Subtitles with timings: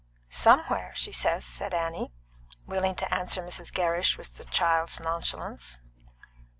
[0.31, 2.11] "Somewhere, she says," said Annie,
[2.65, 3.71] willing to answer Mrs.
[3.71, 5.77] Gerrish with the child's nonchalance.